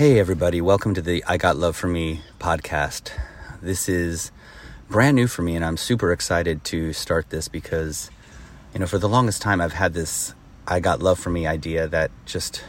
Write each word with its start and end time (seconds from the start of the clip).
Hey, 0.00 0.18
everybody, 0.18 0.62
welcome 0.62 0.94
to 0.94 1.02
the 1.02 1.22
I 1.28 1.36
Got 1.36 1.58
Love 1.58 1.76
for 1.76 1.86
Me 1.86 2.22
podcast. 2.38 3.10
This 3.60 3.86
is 3.86 4.32
brand 4.88 5.14
new 5.14 5.26
for 5.26 5.42
me, 5.42 5.54
and 5.54 5.62
I'm 5.62 5.76
super 5.76 6.10
excited 6.10 6.64
to 6.64 6.94
start 6.94 7.28
this 7.28 7.48
because, 7.48 8.10
you 8.72 8.80
know, 8.80 8.86
for 8.86 8.96
the 8.96 9.10
longest 9.10 9.42
time, 9.42 9.60
I've 9.60 9.74
had 9.74 9.92
this 9.92 10.32
I 10.66 10.80
Got 10.80 11.02
Love 11.02 11.18
for 11.18 11.28
Me 11.28 11.46
idea 11.46 11.86
that 11.86 12.10
just, 12.24 12.64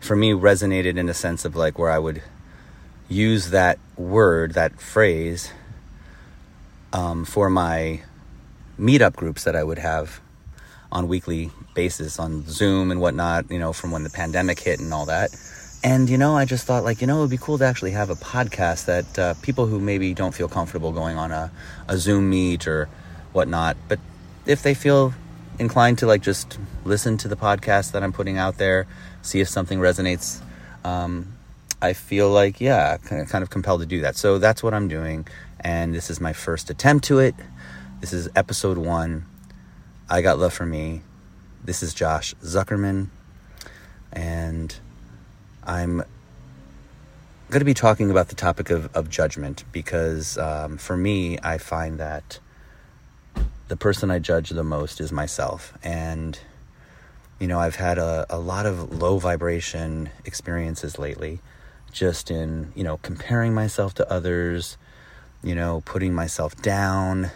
for 0.00 0.16
me, 0.16 0.30
resonated 0.32 0.96
in 0.96 1.10
a 1.10 1.12
sense 1.12 1.44
of 1.44 1.54
like 1.54 1.78
where 1.78 1.90
I 1.90 1.98
would 1.98 2.22
use 3.10 3.50
that 3.50 3.78
word, 3.98 4.54
that 4.54 4.80
phrase, 4.80 5.52
um, 6.94 7.26
for 7.26 7.50
my 7.50 8.00
meetup 8.80 9.16
groups 9.16 9.44
that 9.44 9.54
I 9.54 9.62
would 9.62 9.80
have 9.80 10.18
on 10.90 11.08
weekly 11.08 11.50
basis 11.74 12.18
on 12.18 12.48
Zoom 12.48 12.90
and 12.90 13.02
whatnot, 13.02 13.50
you 13.50 13.58
know, 13.58 13.74
from 13.74 13.90
when 13.90 14.02
the 14.02 14.08
pandemic 14.08 14.60
hit 14.60 14.80
and 14.80 14.94
all 14.94 15.04
that 15.04 15.30
and, 15.84 16.08
you 16.08 16.16
know, 16.18 16.34
I 16.34 16.46
just 16.46 16.66
thought, 16.66 16.82
like, 16.82 17.02
you 17.02 17.06
know, 17.06 17.18
it 17.18 17.20
would 17.20 17.30
be 17.30 17.36
cool 17.36 17.58
to 17.58 17.64
actually 17.64 17.90
have 17.90 18.08
a 18.08 18.16
podcast 18.16 18.86
that 18.86 19.18
uh, 19.18 19.34
people 19.42 19.66
who 19.66 19.78
maybe 19.78 20.14
don't 20.14 20.34
feel 20.34 20.48
comfortable 20.48 20.90
going 20.92 21.18
on 21.18 21.30
a, 21.30 21.52
a 21.86 21.98
Zoom 21.98 22.30
meet 22.30 22.66
or 22.66 22.88
whatnot, 23.34 23.76
but 23.86 24.00
if 24.46 24.62
they 24.62 24.72
feel 24.72 25.12
inclined 25.58 25.98
to, 25.98 26.06
like, 26.06 26.22
just 26.22 26.58
listen 26.84 27.18
to 27.18 27.28
the 27.28 27.36
podcast 27.36 27.92
that 27.92 28.02
I'm 28.02 28.14
putting 28.14 28.38
out 28.38 28.56
there, 28.56 28.86
see 29.20 29.40
if 29.40 29.48
something 29.48 29.78
resonates, 29.78 30.40
um, 30.84 31.36
I 31.82 31.92
feel 31.92 32.30
like, 32.30 32.62
yeah, 32.62 32.96
kind 32.96 33.42
of 33.42 33.50
compelled 33.50 33.82
to 33.82 33.86
do 33.86 34.00
that. 34.00 34.16
So 34.16 34.38
that's 34.38 34.62
what 34.62 34.72
I'm 34.72 34.88
doing. 34.88 35.28
And 35.60 35.94
this 35.94 36.08
is 36.08 36.18
my 36.18 36.32
first 36.32 36.70
attempt 36.70 37.04
to 37.06 37.18
it. 37.18 37.34
This 38.00 38.14
is 38.14 38.28
episode 38.34 38.78
one. 38.78 39.26
I 40.08 40.22
Got 40.22 40.38
Love 40.38 40.54
for 40.54 40.64
Me. 40.64 41.02
This 41.62 41.82
is 41.82 41.92
Josh 41.92 42.34
Zuckerman. 42.42 43.08
And 44.12 44.74
I'm 45.66 46.04
going 47.48 47.60
to 47.60 47.64
be 47.64 47.74
talking 47.74 48.10
about 48.10 48.28
the 48.28 48.34
topic 48.34 48.70
of, 48.70 48.94
of 48.94 49.08
judgment 49.08 49.64
because 49.72 50.36
um, 50.36 50.76
for 50.76 50.96
me, 50.96 51.38
I 51.42 51.58
find 51.58 51.98
that 51.98 52.38
the 53.68 53.76
person 53.76 54.10
I 54.10 54.18
judge 54.18 54.50
the 54.50 54.64
most 54.64 55.00
is 55.00 55.10
myself. 55.10 55.72
And, 55.82 56.38
you 57.38 57.46
know, 57.46 57.58
I've 57.58 57.76
had 57.76 57.96
a, 57.96 58.26
a 58.28 58.38
lot 58.38 58.66
of 58.66 59.00
low 59.00 59.18
vibration 59.18 60.10
experiences 60.24 60.98
lately, 60.98 61.40
just 61.92 62.30
in, 62.30 62.72
you 62.74 62.84
know, 62.84 62.98
comparing 62.98 63.54
myself 63.54 63.94
to 63.94 64.12
others, 64.12 64.76
you 65.42 65.54
know, 65.54 65.82
putting 65.86 66.14
myself 66.14 66.60
down 66.60 67.30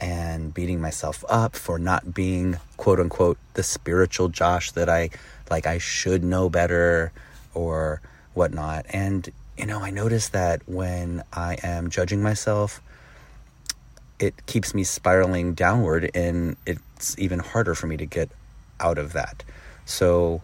and 0.00 0.52
beating 0.52 0.80
myself 0.80 1.24
up 1.28 1.54
for 1.54 1.78
not 1.78 2.12
being 2.12 2.58
quote 2.76 3.00
unquote 3.00 3.38
the 3.54 3.62
spiritual 3.62 4.28
Josh 4.28 4.72
that 4.72 4.88
I 4.88 5.10
like 5.48 5.66
I 5.66 5.78
should 5.78 6.24
know 6.24 6.50
better 6.50 7.12
or 7.56 8.00
whatnot. 8.34 8.86
And, 8.90 9.28
you 9.56 9.66
know, 9.66 9.80
I 9.80 9.90
notice 9.90 10.28
that 10.28 10.62
when 10.66 11.24
I 11.32 11.56
am 11.62 11.90
judging 11.90 12.22
myself, 12.22 12.82
it 14.18 14.46
keeps 14.46 14.74
me 14.74 14.84
spiraling 14.84 15.54
downward 15.54 16.10
and 16.14 16.56
it's 16.66 17.18
even 17.18 17.38
harder 17.38 17.74
for 17.74 17.86
me 17.86 17.96
to 17.96 18.06
get 18.06 18.30
out 18.78 18.98
of 18.98 19.14
that. 19.14 19.42
So, 19.84 20.42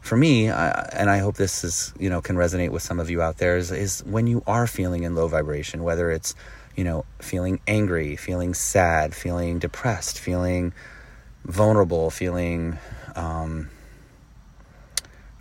for 0.00 0.16
me, 0.16 0.50
I, 0.50 0.88
and 0.92 1.10
I 1.10 1.18
hope 1.18 1.36
this 1.36 1.64
is, 1.64 1.92
you 1.98 2.08
know, 2.08 2.20
can 2.20 2.36
resonate 2.36 2.70
with 2.70 2.82
some 2.82 3.00
of 3.00 3.10
you 3.10 3.20
out 3.22 3.38
there, 3.38 3.56
is, 3.56 3.72
is 3.72 4.04
when 4.04 4.28
you 4.28 4.42
are 4.46 4.68
feeling 4.68 5.02
in 5.02 5.16
low 5.16 5.26
vibration, 5.26 5.82
whether 5.82 6.10
it's, 6.12 6.34
you 6.76 6.84
know, 6.84 7.04
feeling 7.18 7.60
angry, 7.66 8.14
feeling 8.14 8.54
sad, 8.54 9.14
feeling 9.14 9.58
depressed, 9.58 10.18
feeling 10.20 10.72
vulnerable, 11.44 12.10
feeling 12.10 12.78
um, 13.16 13.68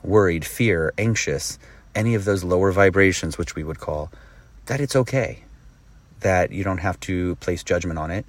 worried, 0.05 0.45
fear, 0.45 0.93
anxious, 0.97 1.57
any 1.93 2.15
of 2.15 2.25
those 2.25 2.43
lower 2.43 2.71
vibrations, 2.71 3.37
which 3.37 3.55
we 3.55 3.63
would 3.63 3.79
call, 3.79 4.11
that 4.65 4.81
it's 4.81 4.95
okay. 4.95 5.43
That 6.21 6.51
you 6.51 6.63
don't 6.63 6.79
have 6.79 6.99
to 7.01 7.35
place 7.35 7.63
judgment 7.63 7.99
on 7.99 8.11
it. 8.11 8.25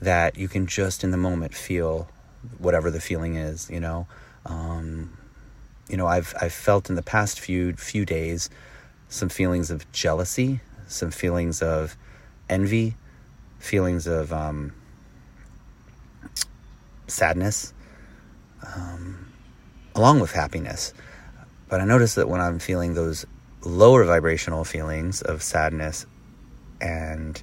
That 0.00 0.36
you 0.36 0.48
can 0.48 0.66
just 0.66 1.04
in 1.04 1.10
the 1.10 1.16
moment 1.16 1.54
feel 1.54 2.08
whatever 2.58 2.90
the 2.90 3.00
feeling 3.00 3.36
is, 3.36 3.70
you 3.70 3.80
know. 3.80 4.06
Um, 4.44 5.16
you 5.88 5.96
know, 5.96 6.06
I've 6.06 6.34
I've 6.40 6.52
felt 6.52 6.90
in 6.90 6.96
the 6.96 7.02
past 7.02 7.40
few 7.40 7.74
few 7.74 8.04
days 8.04 8.50
some 9.08 9.28
feelings 9.28 9.70
of 9.70 9.90
jealousy, 9.92 10.60
some 10.88 11.10
feelings 11.10 11.62
of 11.62 11.96
envy, 12.48 12.96
feelings 13.58 14.06
of 14.06 14.32
um, 14.32 14.72
sadness, 17.06 17.72
um, 18.74 19.32
along 19.94 20.20
with 20.20 20.32
happiness. 20.32 20.92
But 21.68 21.80
I 21.80 21.84
notice 21.84 22.14
that 22.14 22.28
when 22.28 22.40
I'm 22.40 22.58
feeling 22.58 22.94
those 22.94 23.26
lower 23.62 24.04
vibrational 24.04 24.64
feelings 24.64 25.22
of 25.22 25.42
sadness 25.42 26.06
and 26.80 27.42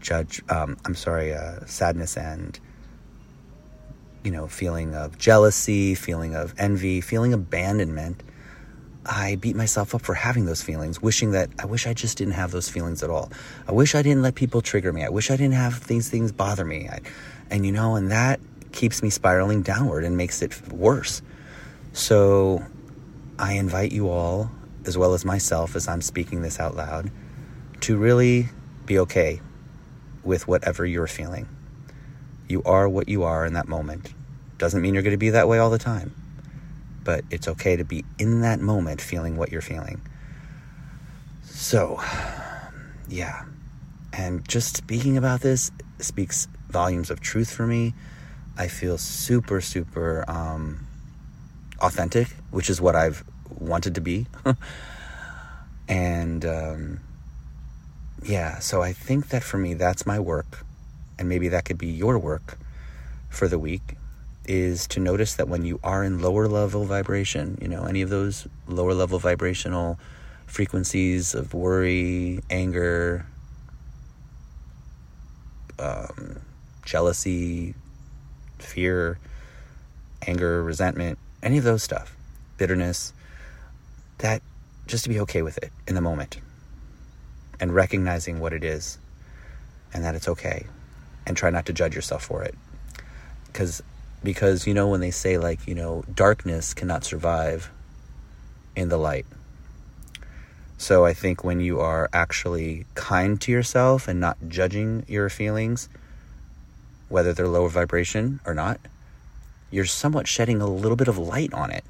judge, 0.00 0.42
um, 0.48 0.76
I'm 0.84 0.94
sorry, 0.94 1.32
uh, 1.32 1.64
sadness 1.64 2.16
and, 2.16 2.58
you 4.24 4.30
know, 4.30 4.46
feeling 4.46 4.94
of 4.94 5.18
jealousy, 5.18 5.94
feeling 5.94 6.34
of 6.34 6.54
envy, 6.58 7.00
feeling 7.00 7.32
abandonment, 7.32 8.22
I 9.06 9.36
beat 9.36 9.56
myself 9.56 9.94
up 9.94 10.02
for 10.02 10.14
having 10.14 10.44
those 10.44 10.62
feelings, 10.62 11.02
wishing 11.02 11.32
that 11.32 11.50
I 11.58 11.66
wish 11.66 11.86
I 11.86 11.94
just 11.94 12.18
didn't 12.18 12.34
have 12.34 12.50
those 12.50 12.68
feelings 12.68 13.02
at 13.02 13.10
all. 13.10 13.32
I 13.66 13.72
wish 13.72 13.94
I 13.94 14.02
didn't 14.02 14.22
let 14.22 14.34
people 14.34 14.60
trigger 14.60 14.92
me. 14.92 15.04
I 15.04 15.08
wish 15.08 15.30
I 15.30 15.36
didn't 15.36 15.54
have 15.54 15.86
these 15.86 16.08
things 16.08 16.30
bother 16.30 16.64
me. 16.64 16.88
I, 16.88 17.00
and, 17.50 17.66
you 17.66 17.72
know, 17.72 17.96
and 17.96 18.10
that 18.10 18.38
keeps 18.70 19.02
me 19.02 19.10
spiraling 19.10 19.62
downward 19.62 20.04
and 20.04 20.16
makes 20.16 20.40
it 20.40 20.70
worse. 20.70 21.20
So 21.92 22.64
I 23.38 23.54
invite 23.54 23.92
you 23.92 24.08
all, 24.08 24.50
as 24.84 24.96
well 24.98 25.14
as 25.14 25.24
myself, 25.24 25.74
as 25.76 25.88
I'm 25.88 26.02
speaking 26.02 26.42
this 26.42 26.60
out 26.60 26.76
loud, 26.76 27.10
to 27.80 27.96
really 27.96 28.48
be 28.86 28.98
okay 29.00 29.40
with 30.22 30.46
whatever 30.46 30.86
you're 30.86 31.06
feeling. 31.06 31.48
You 32.48 32.62
are 32.64 32.88
what 32.88 33.08
you 33.08 33.22
are 33.24 33.44
in 33.46 33.54
that 33.54 33.68
moment. 33.68 34.14
Doesn't 34.58 34.82
mean 34.82 34.94
you're 34.94 35.02
going 35.02 35.12
to 35.12 35.18
be 35.18 35.30
that 35.30 35.48
way 35.48 35.58
all 35.58 35.70
the 35.70 35.78
time, 35.78 36.14
but 37.02 37.24
it's 37.30 37.48
okay 37.48 37.76
to 37.76 37.84
be 37.84 38.04
in 38.18 38.42
that 38.42 38.60
moment 38.60 39.00
feeling 39.00 39.36
what 39.36 39.50
you're 39.50 39.62
feeling. 39.62 40.00
So, 41.42 42.00
yeah. 43.08 43.44
And 44.12 44.46
just 44.46 44.76
speaking 44.76 45.16
about 45.16 45.40
this 45.40 45.70
speaks 45.98 46.46
volumes 46.68 47.10
of 47.10 47.20
truth 47.20 47.52
for 47.52 47.66
me. 47.66 47.94
I 48.56 48.68
feel 48.68 48.98
super, 48.98 49.60
super 49.60 50.24
um, 50.28 50.86
authentic, 51.82 52.28
which 52.50 52.70
is 52.70 52.80
what 52.80 52.96
I've 52.96 53.24
wanted 53.58 53.94
to 53.96 54.00
be. 54.00 54.26
and 55.88 56.44
um, 56.44 57.00
yeah, 58.22 58.58
so 58.60 58.82
I 58.82 58.92
think 58.92 59.28
that 59.28 59.42
for 59.42 59.58
me, 59.58 59.74
that's 59.74 60.06
my 60.06 60.18
work. 60.18 60.64
And 61.18 61.28
maybe 61.28 61.48
that 61.48 61.64
could 61.64 61.78
be 61.78 61.88
your 61.88 62.18
work 62.18 62.56
for 63.28 63.48
the 63.48 63.58
week 63.58 63.96
is 64.44 64.86
to 64.88 65.00
notice 65.00 65.34
that 65.34 65.48
when 65.48 65.64
you 65.64 65.78
are 65.84 66.02
in 66.02 66.20
lower 66.20 66.48
level 66.48 66.84
vibration, 66.84 67.58
you 67.60 67.68
know, 67.68 67.84
any 67.84 68.02
of 68.02 68.10
those 68.10 68.46
lower 68.66 68.94
level 68.94 69.18
vibrational 69.18 69.98
frequencies 70.46 71.34
of 71.34 71.54
worry, 71.54 72.40
anger, 72.50 73.24
um, 75.78 76.40
jealousy, 76.84 77.74
fear, 78.58 79.18
anger, 80.26 80.62
resentment, 80.62 81.18
any 81.42 81.58
of 81.58 81.64
those 81.64 81.82
stuff, 81.82 82.16
bitterness, 82.58 83.12
that 84.18 84.42
just 84.86 85.04
to 85.04 85.10
be 85.10 85.20
okay 85.20 85.42
with 85.42 85.58
it 85.58 85.72
in 85.86 85.94
the 85.94 86.00
moment. 86.00 86.38
And 87.60 87.74
recognizing 87.74 88.40
what 88.40 88.52
it 88.52 88.64
is 88.64 88.98
and 89.94 90.04
that 90.04 90.14
it's 90.14 90.28
okay 90.28 90.66
and 91.26 91.36
try 91.36 91.50
not 91.50 91.66
to 91.66 91.72
judge 91.72 91.94
yourself 91.94 92.24
for 92.24 92.42
it. 92.42 92.54
Because 93.46 93.82
because 94.24 94.66
you 94.66 94.74
know 94.74 94.88
when 94.88 95.00
they 95.00 95.10
say 95.10 95.38
like 95.38 95.66
you 95.66 95.74
know 95.74 96.04
darkness 96.14 96.74
cannot 96.74 97.04
survive 97.04 97.70
in 98.74 98.88
the 98.88 98.96
light. 98.96 99.26
So 100.78 101.04
i 101.04 101.12
think 101.12 101.44
when 101.44 101.60
you 101.60 101.78
are 101.78 102.10
actually 102.12 102.86
kind 102.94 103.40
to 103.42 103.52
yourself 103.52 104.08
and 104.08 104.18
not 104.18 104.36
judging 104.48 105.04
your 105.06 105.28
feelings 105.28 105.88
whether 107.08 107.32
they're 107.32 107.46
lower 107.46 107.68
vibration 107.68 108.40
or 108.44 108.54
not 108.54 108.80
you're 109.72 109.84
somewhat 109.86 110.28
shedding 110.28 110.60
a 110.60 110.66
little 110.66 110.96
bit 110.96 111.08
of 111.08 111.18
light 111.18 111.52
on 111.52 111.70
it 111.70 111.84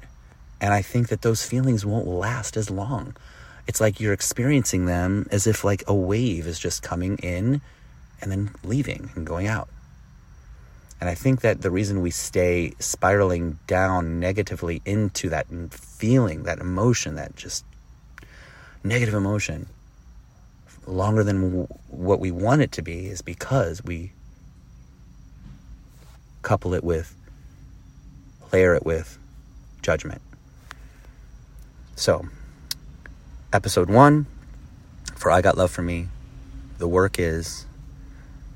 and 0.63 0.73
I 0.73 0.81
think 0.81 1.09
that 1.09 1.23
those 1.23 1.45
feelings 1.45 1.85
won't 1.85 2.07
last 2.07 2.55
as 2.55 2.69
long. 2.69 3.17
It's 3.67 3.81
like 3.81 3.99
you're 3.99 4.13
experiencing 4.13 4.85
them 4.85 5.27
as 5.29 5.45
if 5.45 5.65
like 5.65 5.83
a 5.87 5.93
wave 5.93 6.47
is 6.47 6.57
just 6.57 6.81
coming 6.81 7.17
in 7.17 7.59
and 8.21 8.31
then 8.31 8.49
leaving 8.63 9.11
and 9.13 9.27
going 9.27 9.45
out. 9.45 9.67
And 11.01 11.09
I 11.09 11.15
think 11.15 11.41
that 11.41 11.63
the 11.63 11.69
reason 11.69 12.01
we 12.01 12.11
stay 12.11 12.75
spiraling 12.79 13.59
down 13.67 14.21
negatively 14.21 14.81
into 14.85 15.27
that 15.31 15.47
feeling, 15.73 16.43
that 16.43 16.59
emotion, 16.59 17.15
that 17.15 17.35
just 17.35 17.65
negative 18.85 19.15
emotion, 19.15 19.67
longer 20.87 21.25
than 21.25 21.41
w- 21.41 21.67
what 21.89 22.21
we 22.21 22.31
want 22.31 22.61
it 22.61 22.71
to 22.71 22.81
be 22.81 23.07
is 23.07 23.21
because 23.21 23.83
we 23.83 24.13
couple 26.41 26.73
it 26.73 26.85
with, 26.85 27.13
layer 28.53 28.75
it 28.75 28.85
with 28.85 29.17
judgment. 29.81 30.21
So, 31.95 32.27
episode 33.51 33.89
one 33.89 34.27
for 35.15 35.31
I 35.31 35.41
Got 35.41 35.57
Love 35.57 35.71
for 35.71 35.81
Me. 35.81 36.07
The 36.77 36.87
work 36.87 37.17
is 37.17 37.65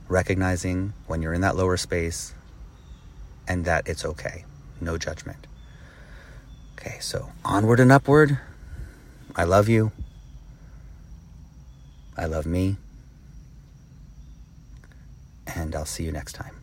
recognizing 0.08 0.94
when 1.08 1.22
you're 1.22 1.34
in 1.34 1.42
that 1.42 1.56
lower 1.56 1.78
space 1.78 2.36
and 3.48 3.66
that 3.66 3.88
it's 3.88 4.06
okay. 4.06 4.46
No 4.80 4.98
judgment. 5.00 5.48
Okay, 6.78 6.98
so 7.00 7.32
onward 7.44 7.80
and 7.80 7.92
upward. 7.92 8.38
I 9.36 9.46
love 9.46 9.68
you. 9.68 9.92
I 12.16 12.26
love 12.26 12.46
me. 12.46 12.78
And 15.48 15.76
I'll 15.76 15.86
see 15.86 16.04
you 16.04 16.12
next 16.12 16.34
time. 16.34 16.56